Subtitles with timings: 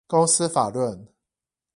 [0.07, 1.09] 公司法論